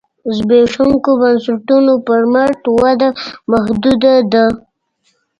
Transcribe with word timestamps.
زبېښونکو 0.35 1.11
بنسټونو 1.21 1.93
پر 2.07 2.21
مټ 2.33 2.59
وده 2.81 3.09
محدوده 3.51 4.15
ده. 4.33 4.45